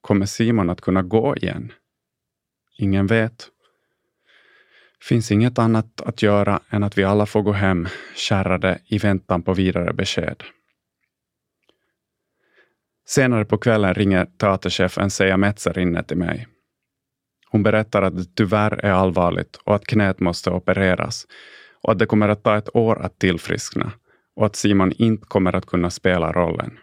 [0.00, 1.72] Kommer Simon att kunna gå igen?
[2.78, 3.48] Ingen vet.
[5.02, 9.42] Finns inget annat att göra än att vi alla får gå hem kärrade i väntan
[9.42, 10.42] på vidare besked.
[13.08, 16.46] Senare på kvällen ringer teaterchefen Seija Metzer inne till mig.
[17.50, 21.26] Hon berättar att det tyvärr är allvarligt och att knät måste opereras
[21.82, 23.92] och att det kommer att ta ett år att tillfriskna
[24.36, 26.78] och att Simon inte kommer att kunna spela rollen.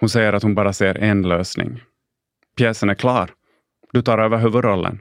[0.00, 1.82] Hon säger att hon bara ser en lösning.
[2.56, 3.30] Pjäsen är klar.
[3.92, 5.00] Du tar över huvudrollen.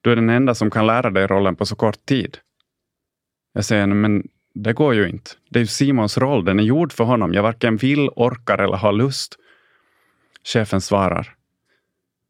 [0.00, 2.38] Du är den enda som kan lära dig rollen på så kort tid.
[3.52, 5.30] Jag säger, men det går ju inte.
[5.50, 7.32] Det är ju Simons roll, den är gjord för honom.
[7.32, 9.36] Jag varken vill, orkar eller har lust.
[10.44, 11.34] Chefen svarar.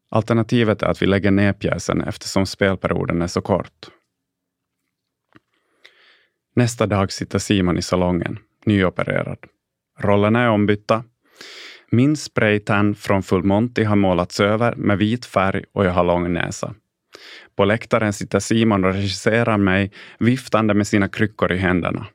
[0.09, 3.87] Alternativet är att vi lägger ner pjäsen eftersom spelperioden är så kort.
[6.55, 9.37] Nästa dag sitter Simon i salongen, nyopererad.
[9.99, 11.03] Rollerna är ombytta
[11.91, 16.33] min spraytan från Full Monty har målats över med vit färg och jag har lång
[16.33, 16.73] näsa.
[17.55, 22.07] På läktaren sitter Simon och regisserar mig viftande med sina kryckor i händerna.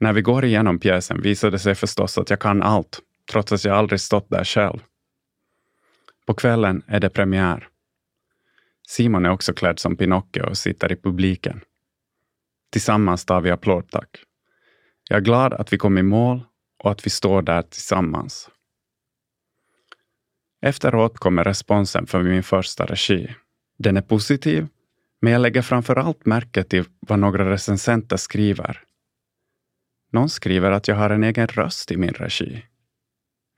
[0.00, 3.64] När vi går igenom pjäsen visar det sig förstås att jag kan allt, trots att
[3.64, 4.78] jag aldrig stått där själv.
[6.26, 7.68] På kvällen är det premiär.
[8.88, 11.60] Simon är också klädd som Pinocchio och sitter i publiken.
[12.70, 14.08] Tillsammans tar vi applådtack.
[15.08, 16.44] Jag är glad att vi kom i mål
[16.78, 18.50] och att vi står där tillsammans.
[20.60, 23.34] Efteråt kommer responsen för min första regi.
[23.78, 24.66] Den är positiv,
[25.20, 28.82] men jag lägger framför allt märke till vad några recensenter skriver.
[30.10, 32.64] Någon skriver att jag har en egen röst i min regi.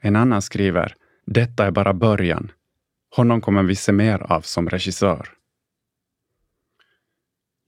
[0.00, 2.52] En annan skriver detta är bara början.
[3.16, 5.28] Honom kommer vi se mer av som regissör.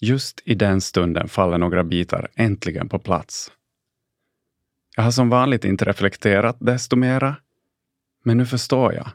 [0.00, 3.52] Just i den stunden faller några bitar äntligen på plats.
[4.96, 7.36] Jag har som vanligt inte reflekterat desto mera.
[8.24, 9.10] Men nu förstår jag.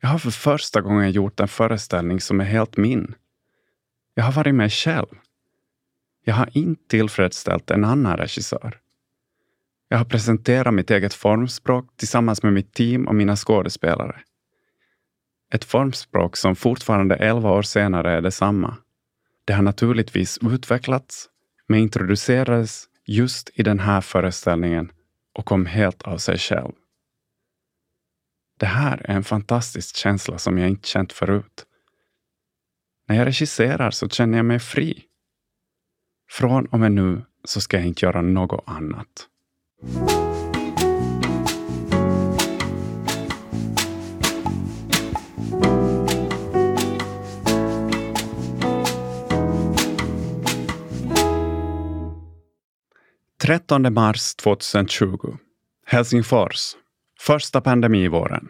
[0.00, 3.14] Jag har för första gången gjort en föreställning som är helt min.
[4.14, 5.06] Jag har varit mig själv.
[6.24, 8.80] Jag har inte tillfredsställt en annan regissör.
[9.88, 14.20] Jag har presenterat mitt eget formspråk tillsammans med mitt team och mina skådespelare.
[15.52, 18.76] Ett formspråk som fortfarande elva år senare är detsamma.
[19.44, 21.28] Det har naturligtvis utvecklats,
[21.66, 24.92] men introducerades just i den här föreställningen
[25.34, 26.72] och kom helt av sig själv.
[28.58, 31.66] Det här är en fantastisk känsla som jag inte känt förut.
[33.08, 35.04] När jag regisserar så känner jag mig fri.
[36.30, 39.28] Från och med nu så ska jag inte göra något annat.
[53.48, 55.36] 13 mars 2020.
[55.86, 56.76] Helsingfors.
[57.20, 58.48] Första pandemivåren.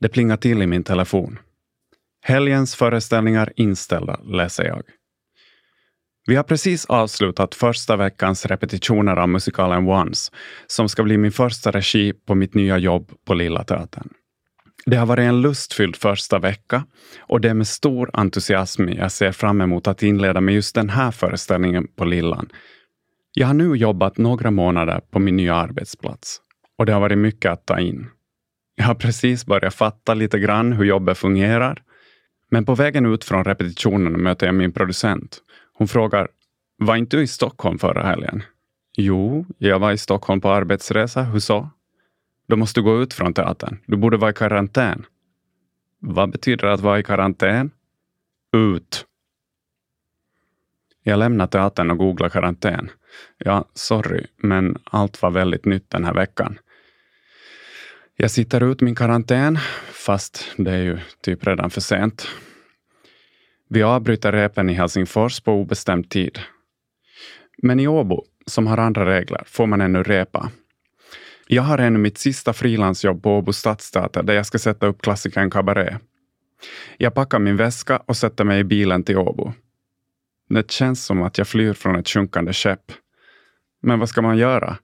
[0.00, 1.38] Det plingar till i min telefon.
[2.22, 4.82] Helgens föreställningar inställda, läser jag.
[6.26, 10.32] Vi har precis avslutat första veckans repetitioner av musikalen Once,
[10.66, 14.08] som ska bli min första regi på mitt nya jobb på Lilla Teatern.
[14.86, 16.84] Det har varit en lustfylld första vecka
[17.18, 20.90] och det är med stor entusiasm jag ser fram emot att inleda med just den
[20.90, 22.48] här föreställningen på Lillan,
[23.38, 26.40] jag har nu jobbat några månader på min nya arbetsplats
[26.78, 28.06] och det har varit mycket att ta in.
[28.76, 31.82] Jag har precis börjat fatta lite grann hur jobbet fungerar.
[32.50, 35.38] Men på vägen ut från repetitionen möter jag min producent.
[35.72, 36.28] Hon frågar,
[36.78, 38.42] var inte du i Stockholm förra helgen?
[38.96, 41.22] Jo, jag var i Stockholm på arbetsresa.
[41.22, 41.68] Hur så?
[42.48, 43.78] Då måste du gå ut från teatern.
[43.86, 45.06] Du borde vara i karantän.
[46.00, 47.70] Vad betyder att vara i karantän?
[48.52, 49.06] Ut.
[51.08, 52.90] Jag lämnar teatern och googlar karantän.
[53.38, 56.58] Ja, sorry, men allt var väldigt nytt den här veckan.
[58.16, 59.58] Jag sitter ut min karantän,
[59.92, 62.28] fast det är ju typ redan för sent.
[63.68, 66.38] Vi avbryter repen i Helsingfors på obestämd tid.
[67.62, 70.50] Men i Åbo, som har andra regler, får man ännu repa.
[71.46, 75.50] Jag har ännu mitt sista frilansjobb på Åbo stadsteater där jag ska sätta upp klassikern
[75.50, 75.98] Cabaret.
[76.98, 79.52] Jag packar min väska och sätter mig i bilen till Åbo.
[80.48, 82.92] Det känns som att jag flyr från ett sjunkande skepp.
[83.82, 84.78] Men vad ska man göra?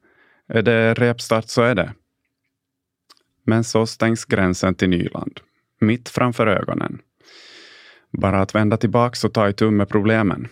[0.49, 1.93] Är det repstart så är det.
[3.45, 5.41] Men så stängs gränsen till Nyland,
[5.81, 6.99] mitt framför ögonen.
[8.11, 10.49] Bara att vända tillbaka och ta itu med problemen.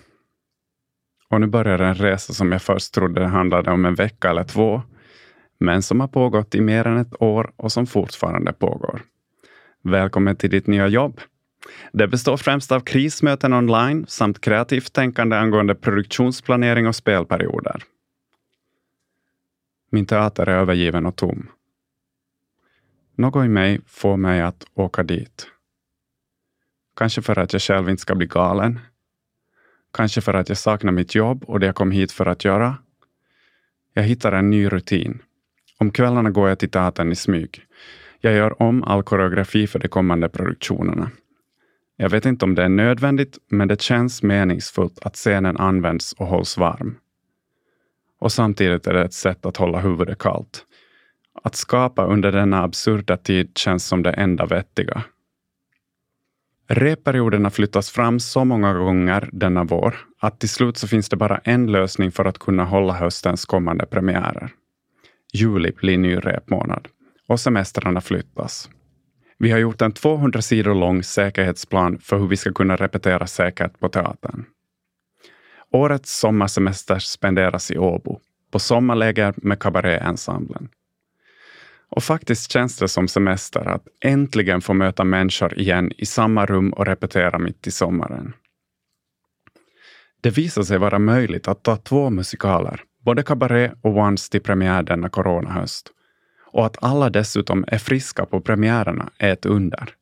[1.28, 4.82] Och nu börjar en resa som jag först trodde handlade om en vecka eller två,
[5.58, 9.02] men som har pågått i mer än ett år och som fortfarande pågår.
[9.82, 11.20] Välkommen till ditt nya jobb!
[11.92, 17.82] Det består främst av krismöten online samt kreativt tänkande angående produktionsplanering och spelperioder.
[19.90, 21.48] Min teater är övergiven och tom.
[23.14, 25.46] Något i mig får mig att åka dit.
[26.96, 28.78] Kanske för att jag själv inte ska bli galen.
[29.92, 32.76] Kanske för att jag saknar mitt jobb och det jag kom hit för att göra.
[33.94, 35.22] Jag hittar en ny rutin.
[35.78, 37.66] Om kvällarna går jag till teatern i smyg.
[38.20, 41.10] Jag gör om all koreografi för de kommande produktionerna.
[42.02, 46.26] Jag vet inte om det är nödvändigt, men det känns meningsfullt att scenen används och
[46.26, 46.96] hålls varm.
[48.20, 50.64] Och samtidigt är det ett sätt att hålla huvudet kallt.
[51.42, 55.04] Att skapa under denna absurda tid känns som det enda vettiga.
[56.68, 61.38] Reperioderna flyttas fram så många gånger denna vår att till slut så finns det bara
[61.38, 64.50] en lösning för att kunna hålla höstens kommande premiärer.
[65.32, 66.88] Juli blir ny repmånad
[67.28, 68.70] och semestrarna flyttas.
[69.42, 73.80] Vi har gjort en 200 sidor lång säkerhetsplan för hur vi ska kunna repetera säkert
[73.80, 74.44] på teatern.
[75.72, 80.68] Årets sommarsemester spenderas i Åbo, på sommarläger med kabaréensemblen.
[81.88, 86.72] Och faktiskt känns det som semester att äntligen få möta människor igen i samma rum
[86.72, 88.32] och repetera mitt i sommaren.
[90.20, 94.82] Det visar sig vara möjligt att ta två musikaler, både Cabaret och Once till premiär
[94.82, 95.92] denna coronahöst.
[96.52, 99.94] Och att alla dessutom är friska på premiärerna är ett under.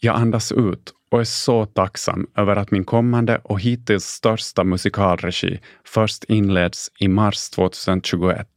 [0.00, 5.60] Jag andas ut och är så tacksam över att min kommande och hittills största musikalregi
[5.84, 8.48] först inleds i mars 2021.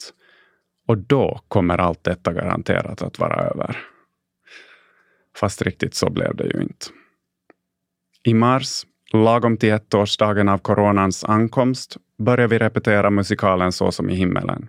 [0.87, 3.77] Och då kommer allt detta garanterat att vara över.
[5.35, 6.85] Fast riktigt så blev det ju inte.
[8.23, 14.15] I mars, lagom till ettårsdagen av coronans ankomst, börjar vi repetera musikalen Så som i
[14.15, 14.67] himmelen.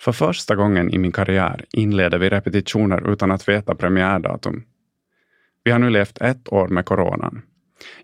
[0.00, 4.64] För första gången i min karriär inleder vi repetitioner utan att veta premiärdatum
[5.68, 7.42] vi har nu levt ett år med coronan.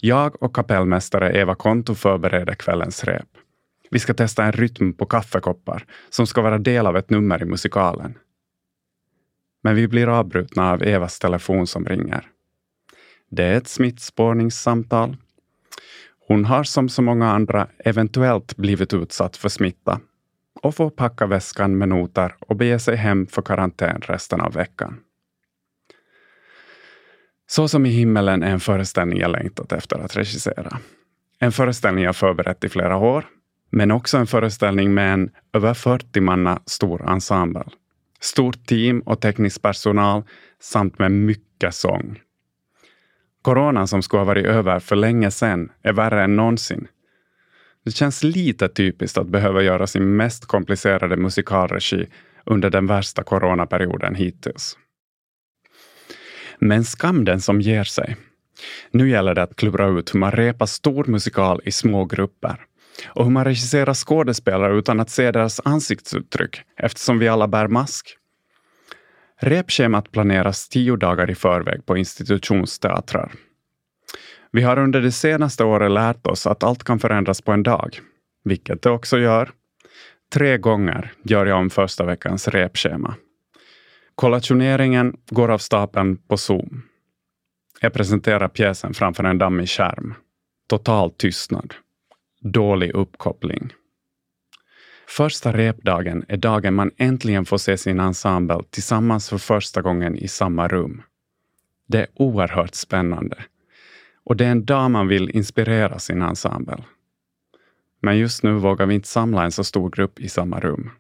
[0.01, 3.29] Jag och kapellmästare Eva Konto förbereder kvällens rep.
[3.91, 7.45] Vi ska testa en rytm på kaffekoppar som ska vara del av ett nummer i
[7.45, 8.18] musikalen.
[9.62, 12.27] Men vi blir avbrutna av Evas telefon som ringer.
[13.31, 15.16] Det är ett smittspårningssamtal.
[16.29, 20.01] Hon har som så många andra eventuellt blivit utsatt för smitta
[20.63, 25.01] och får packa väskan med noter och bege sig hem för karantän resten av veckan.
[27.47, 30.79] Så som i himmelen är en föreställning jag längtat efter att regissera.
[31.39, 33.25] En föreställning jag förberett i flera år,
[33.71, 37.65] men också en föreställning med en över 40 manna stor ensemble.
[38.21, 40.23] stort team och teknisk personal
[40.61, 42.21] samt med mycket sång.
[43.43, 46.89] Coronan som skulle ha varit över för länge sedan är värre än någonsin.
[47.85, 52.07] Det känns lite typiskt att behöva göra sin mest komplicerade musikalregi
[52.47, 54.78] under den värsta coronaperioden hittills.
[56.59, 58.16] Men skam den som ger sig.
[58.91, 62.57] Nu gäller det att klura ut hur man repar stor musikal i små grupper
[63.09, 68.16] och hur man regisserar skådespelare utan att se deras ansiktsuttryck eftersom vi alla bär mask.
[69.41, 73.32] Repschemat planeras tio dagar i förväg på institutionsteatrar.
[74.55, 78.01] Vi har under det senaste året lärt oss att allt kan förändras på en dag,
[78.45, 79.51] vilket det också gör.
[80.33, 83.15] Tre gånger gör jag om första veckans repschema.
[84.15, 86.83] Kollationeringen går av stapeln på Zoom.
[87.81, 90.15] Jag presenterar pjäsen framför en dammig skärm.
[90.69, 91.75] Total tystnad.
[92.41, 93.73] Dålig uppkoppling.
[95.09, 100.29] Första repdagen är dagen man äntligen får se sin ensemble tillsammans för första gången i
[100.29, 101.03] samma rum.
[101.89, 103.37] Det är oerhört spännande.
[104.25, 106.85] Och det är en dag man vill inspirera sin ensemble.
[108.03, 110.91] Men just nu vågar vi inte samla en så stor grupp i samma rum.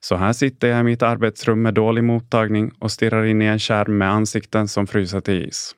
[0.00, 3.58] Så här sitter jag i mitt arbetsrum med dålig mottagning och stirrar in i en
[3.58, 5.74] skärm med ansikten som fryser till is.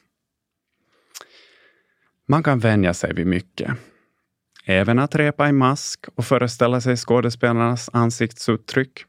[2.29, 3.71] Man kan vänja sig vid mycket.
[4.65, 9.05] Även att repa i mask och föreställa sig skådespelarnas ansiktsuttryck.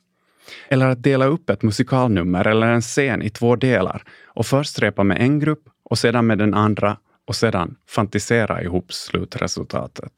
[0.69, 5.03] Eller att dela upp ett musikalnummer eller en scen i två delar och först repa
[5.03, 6.97] med en grupp och sedan med den andra
[7.27, 10.11] och sedan fantisera ihop slutresultatet.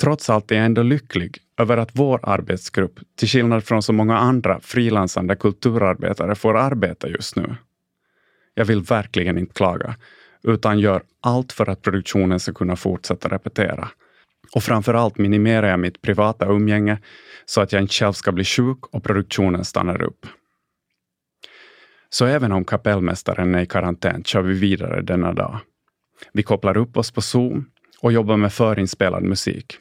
[0.00, 4.18] Trots allt är jag ändå lycklig över att vår arbetsgrupp, till skillnad från så många
[4.18, 7.56] andra frilansande kulturarbetare, får arbeta just nu.
[8.54, 9.96] Jag vill verkligen inte klaga,
[10.42, 13.88] utan gör allt för att produktionen ska kunna fortsätta repetera.
[14.54, 16.98] Och framför allt minimerar jag mitt privata umgänge
[17.46, 20.26] så att jag inte själv ska bli sjuk och produktionen stannar upp.
[22.10, 25.58] Så även om kapellmästaren är i karantän kör vi vidare denna dag.
[26.32, 29.78] Vi kopplar upp oss på Zoom och jobbar med förinspelad musik.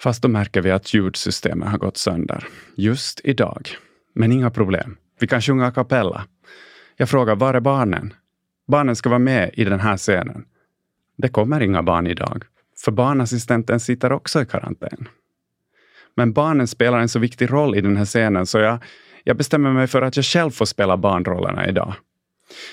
[0.00, 2.46] Fast då märker vi att ljudsystemet har gått sönder.
[2.74, 3.68] Just idag.
[4.14, 4.96] Men inga problem.
[5.20, 6.24] Vi kan sjunga a cappella.
[6.96, 8.14] Jag frågar, var är barnen?
[8.66, 10.44] Barnen ska vara med i den här scenen.
[11.16, 12.44] Det kommer inga barn idag,
[12.84, 15.08] för barnassistenten sitter också i karantän.
[16.14, 18.78] Men barnen spelar en så viktig roll i den här scenen så jag,
[19.28, 21.94] jag bestämmer mig för att jag själv får spela barnrollerna idag.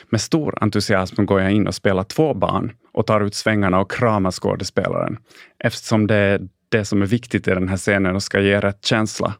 [0.09, 3.91] Med stor entusiasm går jag in och spelar två barn och tar ut svängarna och
[3.91, 5.17] kramar skådespelaren
[5.59, 8.85] eftersom det är det som är viktigt i den här scenen och ska ge rätt
[8.85, 9.35] känsla.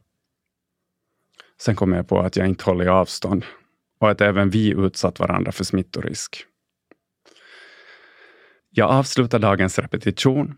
[1.60, 3.44] Sen kommer jag på att jag inte håller avstånd
[4.00, 6.44] och att även vi utsatt varandra för smittorisk.
[8.70, 10.56] Jag avslutar dagens repetition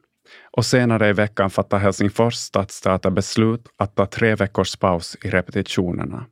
[0.50, 6.26] och senare i veckan fattar Helsingfors stadsteater beslut att ta tre veckors paus i repetitionerna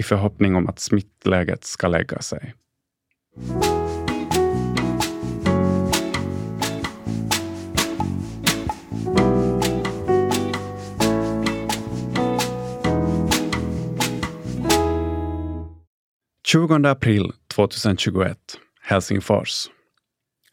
[0.00, 2.54] i förhoppning om att smittläget ska lägga sig.
[16.46, 18.38] 20 april 2021,
[18.82, 19.66] Helsingfors.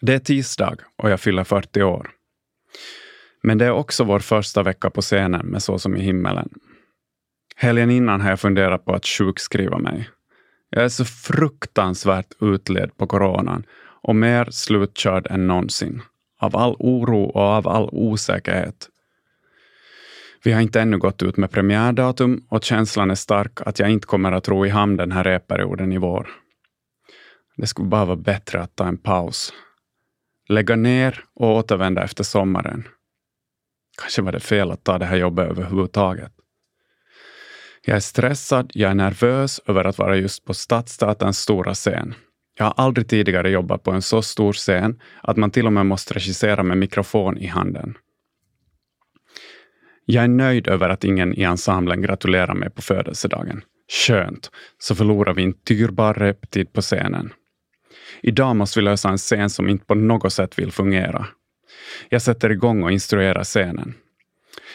[0.01, 2.09] Det är tisdag och jag fyller 40 år.
[3.43, 6.49] Men det är också vår första vecka på scenen med Så som i himmelen.
[7.60, 10.10] Helgen innan har jag funderat på att sjukskriva mig.
[10.70, 13.64] Jag är så fruktansvärt utled på coronan
[14.01, 16.01] och mer slutkörd än någonsin.
[16.39, 18.89] Av all oro och av all osäkerhet
[20.47, 24.08] vi har inte ännu gått ut med premiärdatum och känslan är stark att jag inte
[24.08, 26.30] kommer att ro i hamn den här reperioden i vår.
[27.58, 29.53] Det skulle bara vara bättre att ta en paus.
[30.49, 32.88] Lägga ner och återvända efter sommaren.
[34.01, 36.32] Kanske var det fel att ta det här jobbet överhuvudtaget.
[37.89, 42.15] Jag är stressad, jag är nervös över att vara just på Stadsteaterns stora scen.
[42.57, 45.85] Jag har aldrig tidigare jobbat på en så stor scen att man till och med
[45.85, 47.97] måste regissera med mikrofon i handen.
[50.05, 53.61] Jag är nöjd över att ingen i ensemblen gratulerar mig på födelsedagen.
[54.07, 57.33] Skönt, så förlorar vi en dyrbar reptid på scenen.
[58.21, 61.27] Idag måste vi lösa en scen som inte på något sätt vill fungera.
[62.09, 63.93] Jag sätter igång och instruerar scenen.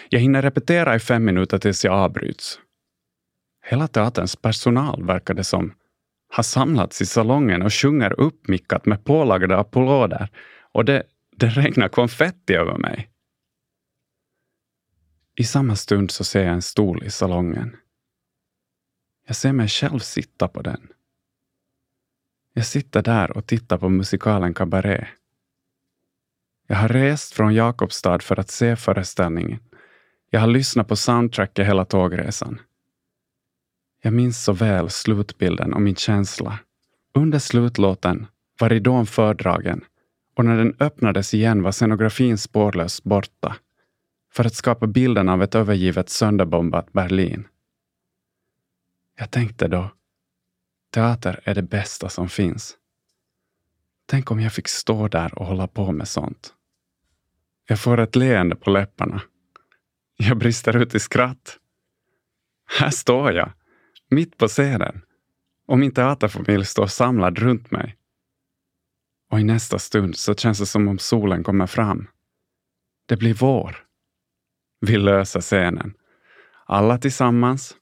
[0.08, 2.58] Jag hinner repetera i fem minuter tills jag avbryts.
[3.62, 5.74] Hela teaterns personal verkar det som
[6.28, 10.28] har samlats i salongen och sjunger uppmickat med pålagda applåder
[10.72, 11.02] och det,
[11.36, 13.08] det regnar konfetti över mig.
[15.36, 17.76] I samma stund så ser jag en stol i salongen.
[19.26, 20.88] Jag ser mig själv sitta på den.
[22.54, 25.08] Jag sitter där och tittar på musikalen Cabaret.
[26.66, 29.60] Jag har rest från Jakobstad för att se föreställningen.
[30.30, 32.60] Jag har lyssnat på soundtracket hela tågresan.
[34.04, 36.58] Jag minns så väl slutbilden och min känsla.
[37.14, 38.26] Under slutlåten
[38.60, 39.84] var ridån fördragen
[40.36, 43.56] och när den öppnades igen var scenografin spårlöst borta
[44.32, 47.48] för att skapa bilden av ett övergivet sönderbombat Berlin.
[49.18, 49.90] Jag tänkte då,
[50.94, 52.76] teater är det bästa som finns.
[54.06, 56.54] Tänk om jag fick stå där och hålla på med sånt.
[57.68, 59.22] Jag får ett leende på läpparna.
[60.16, 61.58] Jag brister ut i skratt.
[62.78, 63.52] Här står jag,
[64.12, 65.02] mitt på scenen,
[65.66, 67.96] och min teaterfamilj står samlad runt mig.
[69.30, 72.08] Och i nästa stund så känns det som om solen kommer fram.
[73.06, 73.76] Det blir vår.
[74.80, 75.94] Vi löser scenen.
[76.66, 77.76] Alla tillsammans.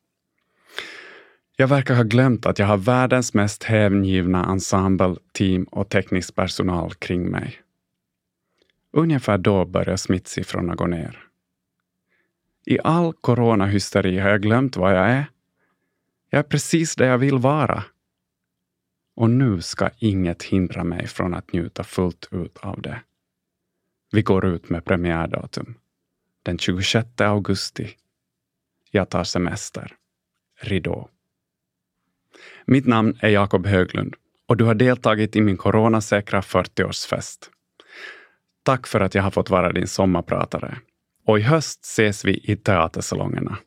[1.57, 6.95] Jag verkar ha glömt att jag har världens mest hängivna ensemble, team och teknisk personal
[6.95, 7.61] kring mig.
[8.93, 11.18] Ungefär då börjar smittsiffrorna gå ner.
[12.66, 15.24] I all coronahysteri har jag glömt vad jag är.
[16.31, 17.85] Jag är precis där jag vill vara.
[19.16, 23.03] Och nu ska inget hindra mig från att njuta fullt ut av det.
[24.12, 25.74] Vi går ut med premiärdatum.
[26.43, 27.91] Den 26 augusti.
[28.91, 29.97] Jag tar semester.
[30.61, 31.09] Ridå.
[32.64, 34.14] Mitt namn är Jakob Höglund
[34.47, 37.51] och du har deltagit i min coronasäkra 40-årsfest.
[38.62, 40.78] Tack för att jag har fått vara din sommarpratare.
[41.26, 43.59] Och i höst ses vi i teatersalongerna.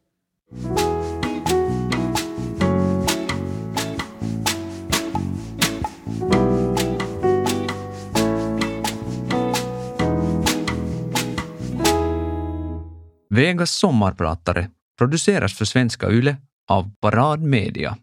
[13.36, 16.38] Vegas sommarpratare produceras för Svenska Yle
[16.70, 17.98] av Parad Media.